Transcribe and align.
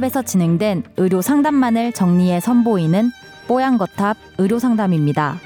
의료탑에서 0.00 0.22
진행된 0.22 0.82
의료 0.96 1.20
상담만을 1.20 1.92
정리해 1.92 2.40
선보이는 2.40 3.12
뽀얀거탑 3.46 4.16
의료 4.38 4.58
상담입니다. 4.58 5.38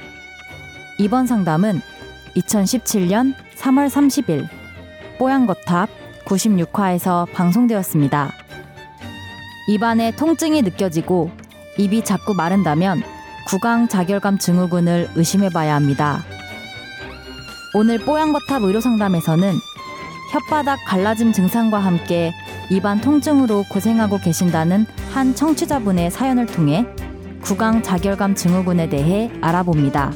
이번 0.98 1.26
상담은 1.26 1.80
2017년 2.36 3.34
3월 3.56 3.88
30일 3.88 4.46
뽀얀거탑 5.18 5.90
96화에서 6.24 7.30
방송되었습니다. 7.32 8.32
입안에 9.68 10.12
통증이 10.12 10.62
느껴지고 10.62 11.30
입이 11.76 12.04
자꾸 12.04 12.34
마른다면 12.34 13.02
구강 13.48 13.88
자결감 13.88 14.38
증후군을 14.38 15.10
의심해 15.16 15.48
봐야 15.50 15.74
합니다. 15.74 16.24
오늘 17.74 17.98
뽀얀거탑 17.98 18.62
의료 18.62 18.80
상담에서는 18.80 19.52
혓바닥 20.32 20.78
갈라짐 20.86 21.32
증상과 21.32 21.78
함께 21.78 22.32
입안 22.70 23.00
통증으로 23.00 23.64
고생하고 23.68 24.18
계신다는 24.18 24.86
한 25.12 25.34
청취자분의 25.34 26.10
사연을 26.10 26.46
통해 26.46 26.86
구강 27.42 27.82
자결감 27.82 28.34
증후군에 28.34 28.88
대해 28.88 29.30
알아봅니다. 29.42 30.12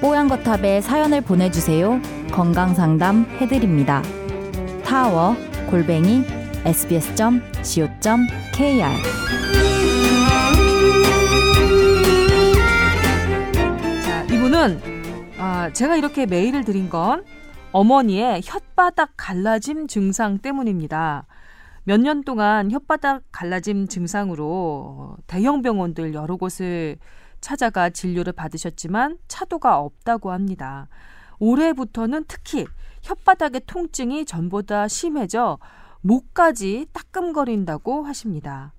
뽀얀거탑에 0.00 0.80
사연을 0.80 1.20
보내주세요. 1.20 2.00
건강상담 2.32 3.26
해드립니다. 3.40 4.02
타워 4.84 5.36
골뱅이 5.70 6.24
sbs.co.kr 6.64 8.00
자, 14.04 14.22
이분은 14.24 14.80
아, 15.38 15.70
제가 15.72 15.96
이렇게 15.96 16.26
메일을 16.26 16.64
드린 16.64 16.88
건 16.88 17.24
어머니의 17.72 18.42
혓바닥 18.42 19.10
갈라짐 19.16 19.86
증상 19.86 20.38
때문입니다. 20.38 21.26
몇 21.84 22.00
년 22.00 22.22
동안 22.24 22.68
혓바닥 22.68 23.22
갈라짐 23.32 23.86
증상으로 23.88 25.16
대형 25.26 25.62
병원들 25.62 26.12
여러 26.14 26.36
곳을 26.36 26.98
찾아가 27.40 27.88
진료를 27.88 28.32
받으셨지만 28.32 29.18
차도가 29.28 29.78
없다고 29.78 30.32
합니다. 30.32 30.88
올해부터는 31.38 32.24
특히 32.28 32.66
혓바닥의 33.02 33.62
통증이 33.66 34.26
전보다 34.26 34.88
심해져 34.88 35.58
목까지 36.02 36.86
따끔거린다고 36.92 38.02
하십니다. 38.04 38.74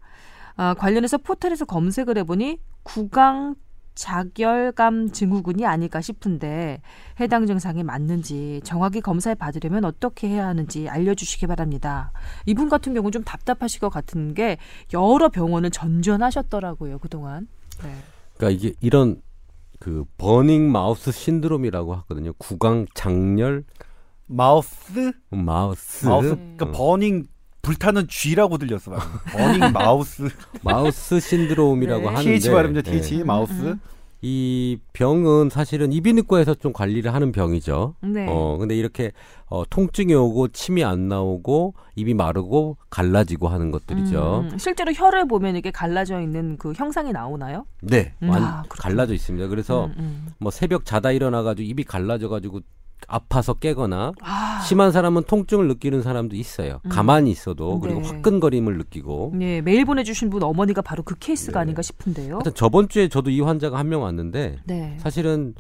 아, 0.58 0.73
관련해서 0.73 1.17
포털에서 1.17 1.66
검색을 1.66 2.17
해보니 2.20 2.59
구강 2.83 3.55
작열감 3.95 5.11
증후군이 5.11 5.66
아닐까 5.66 6.02
싶은데 6.02 6.81
해당 7.20 7.45
증상이 7.45 7.84
맞는지 7.84 8.61
정확히 8.64 9.02
검사를 9.02 9.36
받으려면 9.36 9.86
어떻게 9.86 10.30
해야 10.30 10.48
하는지 10.48 10.88
알려주시기 10.89 11.48
바랍니다. 11.48 12.11
이분 12.45 12.70
같은 12.70 12.94
경우는 12.94 13.11
좀 13.11 13.23
답답하실 13.23 13.80
것 13.80 13.89
같은 13.89 14.33
게 14.33 14.58
여러 14.94 15.30
병원을 15.30 15.72
전전하셨더라고요 15.72 17.00
그동안. 17.00 17.48
네. 17.83 17.94
그러니까 18.38 18.58
이게 18.58 18.75
이런 18.80 19.22
그 19.80 20.05
burning 20.17 20.72
mouth 20.72 21.11
syndrome이라고 21.11 21.94
하거든요. 21.95 22.33
구강 22.33 22.86
작열 22.94 23.66
mouth 24.27 25.11
mouth 25.30 26.05
mouth 26.05 26.30
음. 26.30 26.55
그러니까 26.55 26.78
burning 26.77 27.27
불타는 27.62 28.08
쥐라고 28.08 28.58
들렸어. 28.58 28.92
burning 29.31 29.72
mouse 29.73 30.30
mouth 30.64 31.19
syndrome이라고 31.19 32.02
네. 32.02 32.08
하는데 32.08 32.23
TH 32.23 32.50
발음이죠 32.52 32.92
예. 32.92 33.02
TH 33.02 33.23
mouth 33.23 33.52
음, 33.54 33.80
이 34.23 34.77
병은 34.94 35.49
사실은 35.49 35.92
이비인후과에서 35.92 36.54
좀 36.55 36.73
관리를 36.73 37.11
하는 37.14 37.32
병이죠. 37.32 37.95
네. 38.02 38.27
어 38.30 38.58
근데 38.58 38.76
이렇게 38.76 39.11
어 39.48 39.64
통증이 39.67 40.14
오고 40.14 40.50
침이 40.50 40.83
안 40.83 41.08
나오고 41.08 41.73
입이 41.95 42.14
마르고 42.14 42.77
갈라지고 42.92 43.48
하는 43.48 43.71
것들이죠. 43.71 44.48
음, 44.52 44.58
실제로 44.60 44.94
혀를 44.94 45.27
보면 45.27 45.55
이게 45.55 45.71
갈라져 45.71 46.21
있는 46.21 46.58
그 46.58 46.73
형상이 46.73 47.11
나오나요? 47.11 47.66
네, 47.82 48.14
음, 48.21 48.30
완 48.30 48.44
아. 48.44 48.64
갈라져 48.70 49.14
있습니다. 49.16 49.48
그래서 49.48 49.86
음, 49.86 49.94
음. 49.98 50.27
뭐 50.38 50.52
새벽 50.52 50.86
자다 50.86 51.11
일어나가지고 51.11 51.67
입이 51.67 51.83
갈라져가지고 51.83 52.61
아파서 53.08 53.54
깨거나 53.54 54.14
아, 54.22 54.62
심한 54.67 54.92
사람은 54.92 55.23
통증을 55.23 55.67
느끼는 55.67 56.02
사람도 56.02 56.36
있어요. 56.36 56.80
음. 56.86 56.89
가만히 56.89 57.32
있어도 57.32 57.80
그리고 57.80 58.02
네. 58.02 58.08
화끈거림을 58.08 58.78
느끼고. 58.78 59.34
네, 59.36 59.62
메일 59.62 59.86
보내주신 59.86 60.30
분 60.30 60.44
어머니가 60.44 60.82
바로 60.82 61.04
그 61.04 61.16
케이스가 61.20 61.60
네. 61.60 61.62
아닌가 61.64 61.82
싶은데요. 61.82 62.36
하여튼 62.36 62.54
저번 62.56 62.89
주에 62.89 63.08
저도 63.10 63.30
이 63.30 63.42
환자가 63.42 63.78
한 63.78 63.88
명 63.92 64.04
왔는데 64.04 64.58
네. 64.66 64.98
사실은 65.00 65.54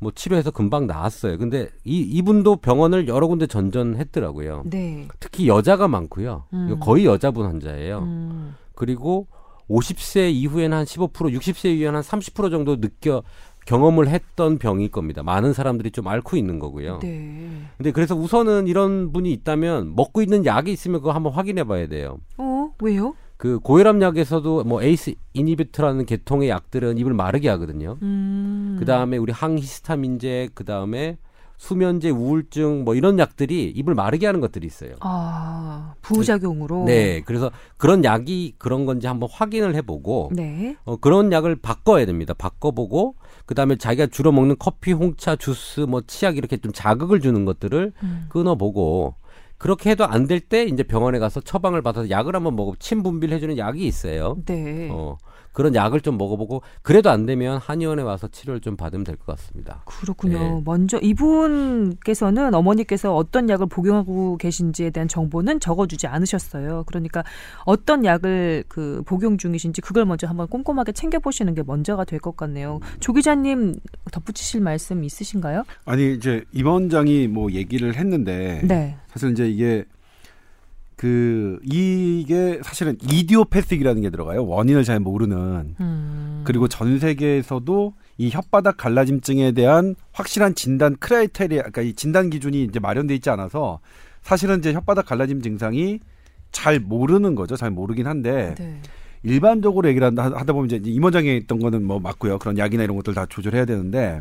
뭐 0.00 0.12
치료해서 0.14 0.50
금방 0.50 0.86
나았어요. 0.86 1.38
근데 1.38 1.68
이 1.84 2.00
이분도 2.00 2.56
병원을 2.56 3.08
여러 3.08 3.26
군데 3.26 3.46
전전했더라고요. 3.46 4.64
네. 4.66 5.08
특히 5.20 5.48
여자가 5.48 5.88
많고요. 5.88 6.44
음. 6.52 6.76
거의 6.80 7.04
여자분 7.06 7.46
환자예요. 7.46 7.98
음, 8.00 8.54
그리고 8.74 9.26
50세 9.70 10.30
이후에는 10.32 10.76
한 10.76 10.84
15%, 10.84 11.12
60세 11.12 11.70
이후에는 11.76 11.96
한 11.96 12.02
30% 12.02 12.50
정도 12.50 12.80
느껴 12.80 13.22
경험을 13.68 14.08
했던 14.08 14.56
병일 14.56 14.90
겁니다. 14.90 15.22
많은 15.22 15.52
사람들이 15.52 15.90
좀 15.90 16.08
앓고 16.08 16.38
있는 16.38 16.58
거고요. 16.58 17.00
네. 17.00 17.46
근데 17.76 17.90
그래서 17.90 18.16
우선은 18.16 18.66
이런 18.66 19.12
분이 19.12 19.30
있다면 19.30 19.94
먹고 19.94 20.22
있는 20.22 20.46
약이 20.46 20.72
있으면 20.72 21.00
그거 21.00 21.12
한번 21.12 21.34
확인해 21.34 21.64
봐야 21.64 21.86
돼요. 21.86 22.16
어, 22.38 22.72
왜요? 22.80 23.14
그 23.36 23.58
고혈압 23.58 24.00
약에서도 24.00 24.64
뭐 24.64 24.82
에이스 24.82 25.16
이니비트라는 25.34 26.06
계통의 26.06 26.48
약들은 26.48 26.96
입을 26.96 27.12
마르게 27.12 27.50
하거든요. 27.50 27.98
음. 28.00 28.76
그다음에 28.78 29.18
우리 29.18 29.32
항히스타민제, 29.32 30.48
그다음에 30.54 31.18
수면제, 31.58 32.10
우울증 32.10 32.84
뭐 32.84 32.94
이런 32.94 33.18
약들이 33.18 33.70
입을 33.76 33.94
마르게 33.94 34.26
하는 34.26 34.40
것들이 34.40 34.66
있어요. 34.66 34.94
아, 35.00 35.94
부작용으로. 36.02 36.84
네, 36.84 37.20
그래서 37.22 37.50
그런 37.76 38.04
약이 38.04 38.54
그런 38.58 38.86
건지 38.86 39.06
한번 39.08 39.28
확인을 39.30 39.74
해보고 39.74 40.30
네. 40.32 40.76
어, 40.84 40.96
그런 40.96 41.30
약을 41.32 41.56
바꿔야 41.56 42.06
됩니다. 42.06 42.32
바꿔보고 42.32 43.16
그 43.44 43.54
다음에 43.54 43.76
자기가 43.76 44.06
주로 44.06 44.30
먹는 44.32 44.56
커피, 44.58 44.92
홍차, 44.92 45.34
주스, 45.36 45.80
뭐 45.80 46.00
치약 46.06 46.36
이렇게 46.36 46.56
좀 46.56 46.70
자극을 46.72 47.20
주는 47.20 47.44
것들을 47.44 47.92
음. 48.02 48.26
끊어보고 48.28 49.14
그렇게 49.58 49.90
해도 49.90 50.04
안 50.06 50.28
될 50.28 50.38
때 50.48 50.62
이제 50.64 50.84
병원에 50.84 51.18
가서 51.18 51.40
처방을 51.40 51.82
받아서 51.82 52.08
약을 52.08 52.36
한번 52.36 52.54
먹어 52.54 52.74
침 52.78 53.02
분비를 53.02 53.34
해주는 53.34 53.58
약이 53.58 53.84
있어요. 53.84 54.36
네. 54.46 54.88
어, 54.92 55.18
그런 55.52 55.74
약을 55.74 56.00
좀 56.00 56.16
먹어보고 56.18 56.62
그래도 56.82 57.10
안 57.10 57.26
되면 57.26 57.58
한의원에 57.58 58.02
와서 58.02 58.28
치료를 58.28 58.60
좀 58.60 58.76
받으면 58.76 59.04
될 59.04 59.16
것 59.16 59.26
같습니다. 59.36 59.82
그렇군요. 59.86 60.38
네. 60.38 60.62
먼저 60.64 60.98
이분께서는 60.98 62.54
어머니께서 62.54 63.14
어떤 63.14 63.48
약을 63.48 63.66
복용하고 63.66 64.36
계신지에 64.36 64.90
대한 64.90 65.08
정보는 65.08 65.60
적어주지 65.60 66.06
않으셨어요. 66.06 66.84
그러니까 66.86 67.24
어떤 67.64 68.04
약을 68.04 68.64
그 68.68 69.02
복용 69.06 69.38
중이신지 69.38 69.80
그걸 69.80 70.04
먼저 70.04 70.26
한번 70.26 70.46
꼼꼼하게 70.48 70.92
챙겨보시는 70.92 71.54
게 71.54 71.62
먼저가 71.62 72.04
될 72.04 72.18
것 72.18 72.36
같네요. 72.36 72.80
조 72.98 73.12
기자님 73.12 73.76
덧붙이실 74.10 74.60
말씀 74.60 75.04
있으신가요? 75.04 75.62
아니 75.84 76.14
이제 76.14 76.44
임 76.52 76.66
원장이 76.66 77.28
뭐 77.28 77.52
얘기를 77.52 77.94
했는데 77.94 78.60
네. 78.64 78.96
사실 79.08 79.30
이제 79.30 79.48
이게 79.48 79.84
그 80.98 81.60
이게 81.62 82.58
사실은 82.64 82.98
이디오패틱이라는 83.08 84.02
게 84.02 84.10
들어가요 84.10 84.44
원인을 84.44 84.82
잘 84.82 84.98
모르는 84.98 85.76
음. 85.78 86.42
그리고 86.44 86.66
전 86.66 86.98
세계에서도 86.98 87.94
이 88.18 88.30
혓바닥 88.30 88.74
갈라짐증에 88.78 89.52
대한 89.52 89.94
확실한 90.12 90.56
진단 90.56 90.96
크라이테리아, 90.96 91.58
그러니까 91.62 91.82
이 91.82 91.92
진단 91.92 92.30
기준이 92.30 92.64
이제 92.64 92.80
마련돼 92.80 93.14
있지 93.14 93.30
않아서 93.30 93.78
사실은 94.22 94.58
이제 94.58 94.72
혓바닥 94.72 95.06
갈라짐 95.06 95.40
증상이 95.40 96.00
잘 96.50 96.80
모르는 96.80 97.36
거죠. 97.36 97.54
잘 97.54 97.70
모르긴 97.70 98.08
한데 98.08 98.56
네. 98.58 98.80
일반적으로 99.22 99.88
얘기를 99.88 100.04
한다- 100.04 100.24
하다 100.24 100.52
보면 100.52 100.66
이제 100.66 100.80
임원장이 100.90 101.28
했던 101.28 101.60
거는 101.60 101.84
뭐 101.84 102.00
맞고요. 102.00 102.38
그런 102.40 102.58
약이나 102.58 102.82
이런 102.82 102.96
것들 102.96 103.14
다 103.14 103.24
조절해야 103.26 103.66
되는데 103.66 104.20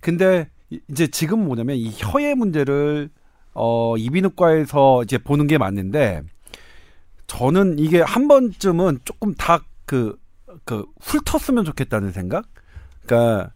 근데 0.00 0.48
이- 0.70 0.80
이제 0.88 1.06
지금 1.06 1.44
뭐냐면 1.44 1.76
이 1.76 1.90
혀의 1.94 2.34
문제를 2.34 3.10
어 3.54 3.96
이비인후과에서 3.96 5.02
이제 5.02 5.18
보는 5.18 5.46
게 5.46 5.58
맞는데 5.58 6.22
저는 7.26 7.78
이게 7.78 8.00
한 8.00 8.28
번쯤은 8.28 9.00
조금 9.04 9.34
다그그 9.34 10.16
훑었으면 11.00 11.64
좋겠다는 11.64 12.12
생각. 12.12 12.44
그러니까 13.06 13.50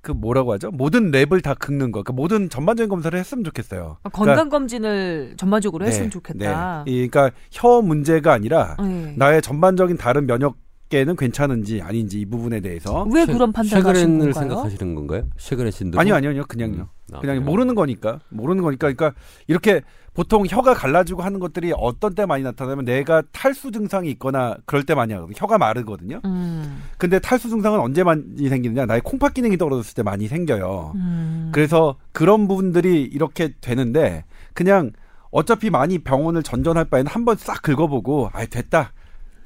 그 0.00 0.12
뭐라고 0.12 0.52
하죠? 0.54 0.70
모든 0.70 1.10
랩을 1.10 1.42
다 1.42 1.54
긁는 1.54 1.92
거. 1.92 2.02
그러니까 2.02 2.12
모든 2.14 2.48
전반적인 2.48 2.88
검사를 2.88 3.16
했으면 3.18 3.44
좋겠어요. 3.44 3.98
아, 4.02 4.08
건강 4.08 4.48
검진을 4.48 5.34
전반적으로 5.36 5.84
했으면 5.84 6.06
네, 6.06 6.10
좋겠다. 6.10 6.84
네. 6.86 6.90
이- 6.92 7.08
그러니까 7.08 7.36
혀 7.52 7.82
문제가 7.82 8.32
아니라 8.32 8.76
네. 8.80 9.14
나의 9.16 9.42
전반적인 9.42 9.96
다른 9.98 10.26
면역 10.26 10.56
계는 10.90 11.16
괜찮은지 11.16 11.80
아닌지 11.80 12.20
이 12.20 12.26
부분에 12.26 12.60
대해서 12.60 13.04
왜 13.12 13.24
그런 13.24 13.52
판단을 13.52 13.86
하신 13.86 14.02
쉐그렌을 14.18 14.32
건가요? 14.32 14.48
생각하시는 14.48 14.94
건가요? 14.96 15.22
쉐그렌 15.38 15.70
신드롬? 15.70 16.00
아니요 16.00 16.14
아니요 16.16 16.30
아니요 16.30 16.44
그냥요. 16.48 16.74
음. 16.82 16.86
아, 17.14 17.20
그냥 17.20 17.36
그래요? 17.36 17.40
모르는 17.50 17.74
거니까 17.74 18.20
모르는 18.28 18.62
거니까 18.62 18.92
그러니까 18.92 19.18
이렇게 19.46 19.80
보통 20.12 20.44
혀가 20.46 20.74
갈라지고 20.74 21.22
하는 21.22 21.38
것들이 21.38 21.72
어떤 21.76 22.14
때 22.16 22.26
많이 22.26 22.42
나타나면 22.42 22.84
내가 22.84 23.22
탈수 23.32 23.70
증상이 23.70 24.10
있거나 24.10 24.56
그럴 24.66 24.84
때 24.84 24.94
많이 24.96 25.12
하거든요. 25.14 25.34
혀가 25.38 25.56
마르거든요. 25.58 26.20
음. 26.24 26.82
근데 26.98 27.16
근데 27.16 27.18
탈수 27.20 27.48
증상은 27.48 27.78
언제 27.80 28.02
많이 28.02 28.48
생기느냐? 28.48 28.86
나의 28.86 29.00
콩팥 29.02 29.34
기능이 29.34 29.56
떨어졌을 29.56 29.94
때 29.94 30.02
많이 30.02 30.26
생겨요. 30.26 30.92
음. 30.96 31.50
그래서 31.52 31.96
그런 32.12 32.48
부분들이 32.48 33.02
이렇게 33.04 33.54
되는데 33.60 34.24
그냥 34.54 34.90
어차피 35.30 35.70
많이 35.70 35.98
병원을 35.98 36.42
전전할 36.42 36.86
바에는 36.86 37.08
한 37.10 37.24
번 37.24 37.36
싹 37.36 37.62
긁어보고 37.62 38.30
아 38.32 38.44
됐다. 38.46 38.92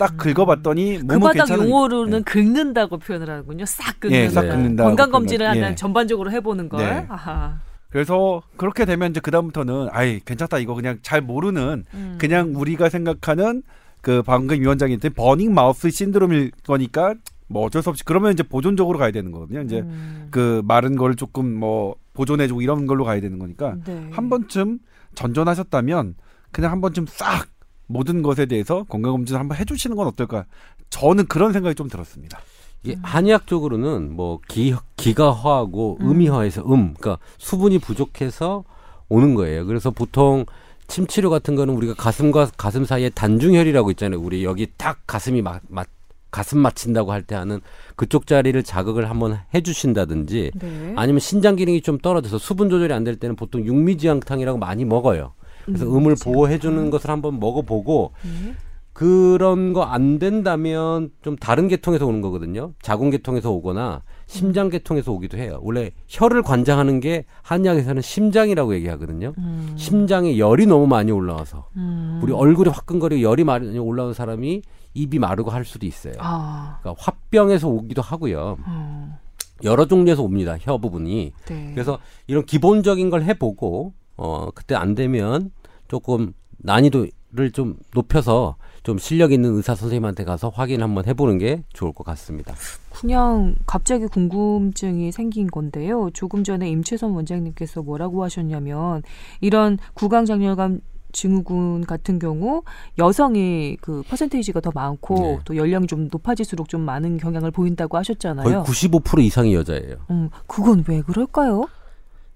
딱 0.05 0.17
긁어봤더니 0.19 1.01
그 1.06 1.19
바닥 1.19 1.49
용어로는 1.49 2.25
긁는다고 2.25 2.99
표현을 2.99 3.31
하는군요. 3.31 3.65
싹 3.65 3.99
긁는. 4.01 4.15
예, 4.15 4.29
싹 4.29 4.43
네. 4.43 4.49
긁는다. 4.51 4.85
건강 4.85 5.11
검진을 5.11 5.49
하는 5.49 5.71
예. 5.71 5.75
전반적으로 5.75 6.31
해보는 6.31 6.69
걸. 6.69 6.81
네. 6.85 7.06
아하. 7.09 7.59
그래서 7.89 8.43
그렇게 8.56 8.85
되면 8.85 9.11
이제 9.11 9.21
그 9.21 9.31
다음부터는 9.31 9.89
아이 9.93 10.21
괜찮다 10.21 10.59
이거 10.59 10.75
그냥 10.75 10.99
잘 11.03 11.21
모르는 11.21 11.85
음. 11.95 12.17
그냥 12.19 12.53
우리가 12.55 12.89
생각하는 12.89 13.62
그 14.01 14.23
방금 14.23 14.61
위원장이 14.61 14.95
했던 14.95 15.12
버닝 15.15 15.55
마우스 15.55 15.91
신드롬일 15.91 16.51
거니까 16.67 17.15
뭐 17.47 17.65
어쩔 17.65 17.83
수 17.83 17.91
없이 17.91 18.05
그러면 18.05 18.33
이제 18.33 18.43
보존적으로 18.43 18.99
가야 18.99 19.11
되는 19.11 19.31
거거든요. 19.31 19.62
이제 19.62 19.81
음. 19.81 20.29
그 20.31 20.61
마른 20.67 20.97
걸 20.97 21.15
조금 21.15 21.55
뭐 21.55 21.95
보존해주고 22.12 22.61
이런 22.61 22.87
걸로 22.87 23.05
가야 23.05 23.21
되는 23.21 23.39
거니까 23.39 23.77
네. 23.87 24.09
한 24.12 24.29
번쯤 24.29 24.81
전전하셨다면 25.15 26.17
그냥 26.51 26.73
한 26.73 26.81
번쯤 26.81 27.06
싹 27.09 27.49
모든 27.86 28.22
것에 28.22 28.46
대해서 28.46 28.84
건강검진 28.84 29.36
한번 29.36 29.58
해주시는 29.58 29.96
건 29.96 30.06
어떨까? 30.06 30.44
저는 30.90 31.26
그런 31.26 31.52
생각이 31.52 31.75
좀 31.75 31.88
들었습니다. 31.88 32.40
이게 32.82 32.96
한의학적으로는 33.02 34.14
뭐 34.14 34.40
기, 34.48 34.75
기가 34.96 35.32
화하고 35.32 35.98
음. 36.00 36.10
음이 36.10 36.28
화해서 36.28 36.62
음, 36.62 36.94
그러니까 36.98 37.19
수분이 37.38 37.78
부족해서 37.78 38.64
오는 39.08 39.34
거예요. 39.34 39.64
그래서 39.66 39.90
보통 39.90 40.44
침 40.86 41.06
치료 41.06 41.31
같은 41.31 41.56
거는 41.56 41.75
우리가 41.75 41.94
가슴과 41.94 42.50
가슴 42.58 42.84
사이에 42.84 43.08
단중혈이라고 43.10 43.90
있잖아요. 43.92 44.20
우리 44.20 44.44
여기 44.44 44.66
딱 44.76 44.98
가슴이 45.06 45.40
막, 45.42 45.62
막 45.69 45.86
가슴 46.31 46.58
맞힌다고 46.58 47.12
할 47.12 47.22
때 47.22 47.34
하는 47.36 47.60
그쪽 47.96 48.26
자리를 48.26 48.60
자극을 48.64 49.08
한번 49.08 49.38
해주신다든지 49.54 50.50
네. 50.54 50.92
아니면 50.96 51.20
신장 51.20 51.56
기능이 51.56 51.81
좀 51.81 51.96
떨어져서 51.98 52.38
수분 52.38 52.69
조절이 52.69 52.92
안 52.92 53.04
될 53.04 53.16
때는 53.16 53.36
보통 53.36 53.64
육미지향탕이라고 53.64 54.58
많이 54.58 54.84
먹어요. 54.84 55.32
그래서 55.64 55.84
음을 55.87 56.16
보호해 56.22 56.58
주는 56.58 56.90
것을 56.90 57.11
한번 57.11 57.40
먹어보고 57.40 58.12
네. 58.22 58.55
그런 58.93 59.72
거 59.72 59.82
안 59.82 60.19
된다면 60.20 61.11
좀 61.20 61.34
다른 61.37 61.66
계통에서 61.66 62.06
오는 62.06 62.20
거거든요. 62.20 62.72
자궁 62.81 63.11
계통에서 63.11 63.50
오거나 63.50 64.02
심장 64.26 64.70
계통에서 64.70 65.11
오기도 65.12 65.37
해요. 65.37 65.58
원래 65.62 65.90
혀를 66.06 66.43
관장하는 66.43 67.00
게 67.00 67.25
한의학에서는 67.43 68.00
심장이라고 68.02 68.75
얘기하거든요. 68.76 69.34
음. 69.37 69.75
심장에 69.76 70.38
열이 70.38 70.66
너무 70.66 70.87
많이 70.87 71.11
올라와서 71.11 71.69
음. 71.76 72.20
우리 72.22 72.32
얼굴이 72.32 72.70
화끈거리고 72.70 73.22
열이 73.22 73.43
많이 73.43 73.76
올라온 73.78 74.14
사람이 74.14 74.62
입이 74.94 75.19
마르고 75.19 75.50
할 75.50 75.64
수도 75.64 75.87
있어요. 75.87 76.14
아. 76.19 76.78
그러니까 76.81 77.02
화병에서 77.05 77.69
오기도 77.69 78.00
하고요. 78.00 78.58
어. 78.64 79.19
여러 79.64 79.87
종류에서 79.87 80.22
옵니다. 80.22 80.56
혀 80.60 80.78
부분이. 80.78 81.32
네. 81.46 81.70
그래서 81.75 81.99
이런 82.28 82.44
기본적인 82.46 83.10
걸 83.10 83.22
해보고 83.22 83.93
어 84.16 84.50
그때 84.55 84.75
안 84.75 84.94
되면 84.94 85.50
조금 85.88 86.32
난이도를 86.58 87.50
좀 87.52 87.76
높여서 87.93 88.56
좀 88.82 88.99
실력 88.99 89.32
있는 89.32 89.55
의사 89.56 89.75
선생님한테 89.75 90.25
가서 90.25 90.50
확인 90.50 90.82
한번 90.82 91.06
해보는 91.06 91.38
게 91.38 91.64
좋을 91.72 91.93
것 91.93 92.05
같습니다. 92.05 92.55
그냥 92.93 93.56
갑자기 93.66 94.06
궁금증이 94.06 95.11
생긴 95.11 95.46
건데요. 95.46 96.11
조금 96.12 96.44
전에 96.44 96.69
임채선 96.69 97.12
원장님께서 97.12 97.82
뭐라고 97.82 98.22
하셨냐면 98.22 99.02
이런 99.40 99.78
구강장렬감 99.94 100.81
증후군 101.14 101.87
같은 101.87 102.19
경우 102.19 102.62
여성이 102.99 103.78
그 103.81 104.02
퍼센테이지가 104.08 104.60
더 104.60 104.70
많고 104.75 105.14
네. 105.14 105.38
또 105.44 105.56
연령이 105.56 105.87
좀 105.87 106.08
높아질수록 106.10 106.69
좀 106.69 106.82
많은 106.82 107.17
경향을 107.17 107.52
보인다고 107.52 107.93
거의 107.93 108.00
하셨잖아요. 108.00 108.64
95% 108.64 109.22
이상이 109.22 109.55
여자예요. 109.55 109.96
음, 110.10 110.28
그건 110.46 110.84
왜 110.88 111.00
그럴까요? 111.00 111.69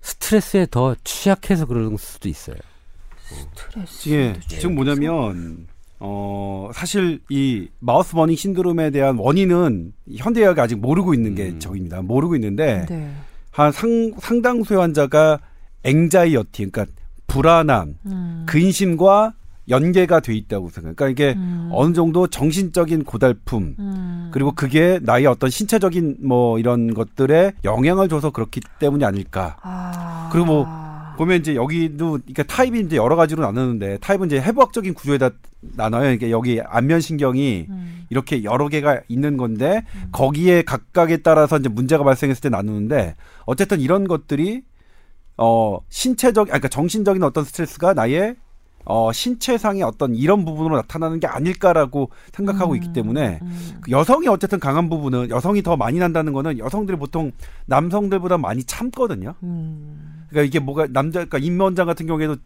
스트레스에 0.01 0.67
더 0.71 0.95
취약해서 1.05 1.67
그럴 1.67 1.97
수도 1.99 2.29
있어요. 2.29 2.57
스트레스. 3.55 4.09
예, 4.11 4.41
지금 4.47 4.75
뭐냐면 4.75 5.67
어 6.01 6.71
사실 6.73 7.21
이 7.29 7.69
마우스 7.81 8.13
버닝 8.15 8.37
신드롬에 8.37 8.91
대한 8.91 9.17
원인은 9.19 9.93
현대의학이 10.17 10.61
아직 10.61 10.77
모르고 10.77 11.15
있는 11.15 11.35
게 11.35 11.49
음. 11.49 11.59
저입니다. 11.59 12.03
모르고 12.03 12.37
있는데 12.37 12.87
네. 12.89 13.13
한 13.51 13.73
상, 13.73 14.15
상당수의 14.19 14.81
환자가 14.81 15.41
앵자이어티, 15.83 16.71
그러니까 16.71 16.87
불안함, 17.27 17.95
음. 18.07 18.47
근심과 18.49 19.35
연계가 19.69 20.21
돼 20.21 20.35
있다고 20.35 20.71
생각해요. 20.71 20.95
그러니까 20.95 21.09
이게 21.09 21.39
음. 21.39 21.69
어느 21.73 21.93
정도 21.93 22.27
정신적인 22.27 23.05
고달픔, 23.05 23.75
음. 23.79 24.31
그리고 24.33 24.53
그게 24.53 24.99
나의 25.03 25.27
어떤 25.27 25.51
신체적인 25.51 26.19
뭐 26.23 26.59
이런 26.59 26.95
것들에 26.95 27.53
영향을 27.65 28.09
줘서 28.09 28.31
그렇기 28.31 28.61
때문이 28.79 29.05
아닐까. 29.05 29.57
아. 29.63 30.29
그리고 30.33 30.47
뭐 30.47 30.67
보면 31.19 31.41
이제 31.41 31.57
여기도 31.57 32.13
그러니까 32.13 32.45
타입이 32.45 32.81
이제 32.81 32.97
여러 32.97 33.17
가지로 33.17 33.43
나누는데 33.43 33.99
타입은 33.99 34.29
이제 34.29 34.41
해부학적인 34.41 34.95
구조에다 34.95 35.31
나눠요. 35.61 36.13
이게 36.13 36.31
여기 36.31 36.61
안면 36.65 37.01
신경이 37.01 37.67
음. 37.69 38.07
이렇게 38.09 38.45
여러 38.45 38.69
개가 38.69 39.01
있는 39.09 39.37
건데 39.37 39.85
거기에 40.13 40.63
각각에 40.63 41.19
따라서 41.19 41.59
이제 41.59 41.69
문제가 41.69 42.05
발생했을 42.05 42.41
때 42.43 42.49
나누는데 42.49 43.17
어쨌든 43.45 43.81
이런 43.81 44.07
것들이 44.07 44.63
어 45.37 45.79
신체적 45.89 46.43
아니, 46.43 46.49
그러니까 46.51 46.69
정신적인 46.69 47.23
어떤 47.23 47.45
스트레스가 47.45 47.95
나의 47.95 48.37
어 48.91 49.13
신체상의 49.13 49.83
어떤 49.83 50.15
이런 50.15 50.47
부분으로 50.47 50.77
나타나는 50.77 51.21
게 51.21 51.27
아닐까라고 51.27 52.11
생각하고 52.33 52.75
있기 52.75 52.95
때문에 52.95 53.39
음. 53.43 53.79
그 53.83 53.91
여성이 53.91 54.29
어쨌든 54.29 54.59
강한 54.59 54.89
부분은 54.89 55.29
여성이 55.29 55.63
더 55.63 55.77
많이 55.77 55.99
난다는 55.99 56.33
거는 56.33 56.59
여성들이 56.59 56.97
보통 56.97 57.31
남성들보다 57.67 58.39
많이 58.39 58.65
참거든요. 58.65 59.35
음. 59.43 60.25
그러니까 60.31 60.49
이게 60.49 60.59
뭐가 60.59 60.87
남자 60.89 61.19
그러니까 61.27 61.37
임원장 61.37 61.87
같은 61.87 62.07
경우에도 62.07 62.37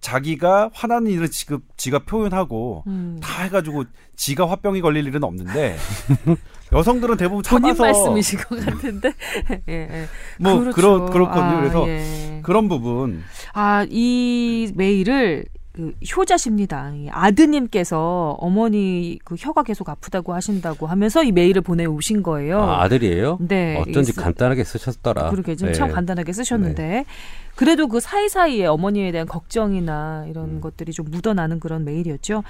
자기가 0.00 0.70
화나는 0.72 1.10
일을 1.10 1.28
지금 1.28 1.58
지가 1.76 1.98
표현하고 2.00 2.84
음. 2.86 3.18
다 3.20 3.42
해가지고 3.42 3.84
지가 4.14 4.48
화병이 4.48 4.82
걸릴 4.82 5.08
일은 5.08 5.24
없는데 5.24 5.76
여성들은 6.72 7.16
대부분 7.16 7.42
본인 7.42 7.74
참아서 7.74 7.82
말씀이신 7.82 8.38
것 8.38 8.64
같은데. 8.64 9.12
예, 9.68 9.74
예. 9.74 10.06
뭐 10.38 10.60
그렇죠. 10.60 10.76
그런 10.76 11.10
그렇거든요. 11.10 11.44
아, 11.44 11.60
그래서 11.60 11.88
예. 11.88 12.40
그런 12.44 12.68
부분 12.68 13.24
아, 13.54 13.84
이 13.90 14.72
메일을 14.76 15.46
그 15.80 15.94
효자십니다. 16.14 16.92
이 16.94 17.08
아드님께서 17.10 18.36
어머니 18.38 19.18
그 19.24 19.34
혀가 19.38 19.62
계속 19.62 19.88
아프다고 19.88 20.34
하신다고 20.34 20.86
하면서 20.86 21.24
이 21.24 21.32
메일을 21.32 21.62
보내 21.62 21.86
오신 21.86 22.22
거예요. 22.22 22.60
아, 22.60 22.82
아들이에요? 22.82 23.38
네. 23.40 23.78
어쩐지 23.78 24.12
이게 24.12 24.20
간단하게 24.20 24.62
쓰셨더라. 24.62 25.30
그렇게 25.30 25.56
좀 25.56 25.68
네. 25.68 25.72
참 25.72 25.90
간단하게 25.90 26.34
쓰셨는데 26.34 27.06
그래도 27.56 27.88
그 27.88 27.98
사이사이에 27.98 28.66
어머니에 28.66 29.10
대한 29.10 29.26
걱정이나 29.26 30.26
이런 30.28 30.56
음. 30.56 30.60
것들이 30.60 30.92
좀 30.92 31.06
묻어나는 31.10 31.60
그런 31.60 31.84
메일이었죠. 31.86 32.42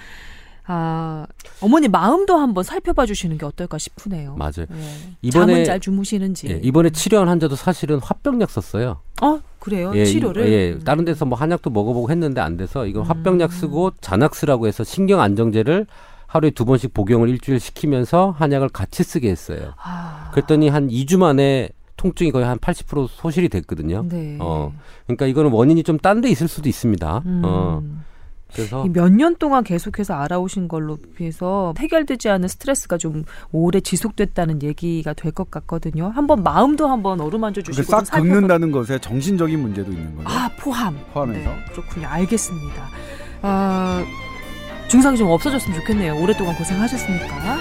아, 0.66 1.26
어머니 1.62 1.88
마음도 1.88 2.36
한번 2.36 2.64
살펴봐 2.64 3.06
주시는 3.06 3.38
게 3.38 3.44
어떨까 3.46 3.78
싶으네요. 3.78 4.34
맞아요. 4.36 4.66
예. 4.72 5.14
이번에 5.22 5.52
잠은 5.52 5.64
잘 5.64 5.80
주무시는지. 5.80 6.48
예, 6.48 6.60
이번에 6.62 6.90
치료한 6.90 7.28
환자도 7.28 7.56
사실은 7.56 7.98
화병약 8.02 8.50
썼어요. 8.50 9.00
어, 9.22 9.40
그래요? 9.58 9.92
예, 9.94 10.04
치료를. 10.06 10.48
이- 10.48 10.52
예, 10.52 10.72
음. 10.72 10.80
다른 10.84 11.04
데서 11.04 11.24
뭐 11.26 11.36
한약도 11.38 11.70
먹어보고 11.70 12.10
했는데 12.10 12.40
안 12.40 12.56
돼서 12.56 12.86
이건 12.86 13.04
화병약 13.04 13.52
쓰고 13.52 13.92
자낙스라고 14.00 14.66
해서 14.66 14.84
신경 14.84 15.20
안정제를 15.20 15.86
하루에 16.26 16.50
두 16.50 16.64
번씩 16.64 16.94
복용을 16.94 17.28
일주일 17.28 17.58
시키면서 17.60 18.34
한약을 18.38 18.68
같이 18.70 19.02
쓰게 19.02 19.28
했어요. 19.30 19.74
아, 19.82 20.30
그랬더니 20.32 20.68
한 20.68 20.88
2주 20.88 21.18
만에 21.18 21.70
통증이 21.96 22.30
거의 22.30 22.46
한 22.46 22.56
80% 22.58 23.08
소실이 23.10 23.48
됐거든요. 23.50 24.06
네. 24.08 24.36
어, 24.40 24.72
그러니까 25.06 25.26
이거는 25.26 25.50
원인이 25.50 25.82
좀 25.82 25.98
딴 25.98 26.22
데 26.22 26.30
있을 26.30 26.48
수도 26.48 26.68
있습니다. 26.68 27.22
음. 27.26 27.42
어, 27.44 27.82
그래서 28.54 28.84
몇 28.92 29.10
년 29.12 29.36
동안 29.36 29.64
계속해서 29.64 30.14
알아오신 30.14 30.68
걸로 30.68 30.98
비해서 31.16 31.74
해결되지 31.78 32.28
않은 32.30 32.48
스트레스가 32.48 32.96
좀 32.98 33.24
오래 33.52 33.80
지속됐다는 33.80 34.62
얘기가 34.62 35.12
될 35.14 35.30
것 35.32 35.50
같거든요. 35.50 36.10
한번 36.14 36.42
마음도 36.42 36.88
한번 36.88 37.20
어루만져 37.20 37.62
그 37.62 37.72
주시고 37.72 38.04
싹 38.04 38.10
긁는다는 38.20 38.70
것에 38.72 38.98
정신적인 38.98 39.60
문제도 39.60 39.90
있는 39.92 40.16
거죠. 40.16 40.28
아 40.28 40.48
포함. 40.58 40.98
포함해서. 41.12 41.48
네, 41.50 41.56
그렇군요. 41.72 42.06
알겠습니다. 42.08 42.88
아, 43.42 44.04
증상이 44.88 45.16
좀 45.16 45.28
없어졌으면 45.30 45.78
좋겠네요. 45.80 46.20
오랫동안 46.20 46.54
고생하셨으니까. 46.56 47.56